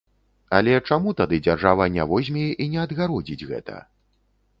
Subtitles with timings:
[0.59, 3.75] Але чаму тады дзяржава не возьме і не адгародзіць гэта?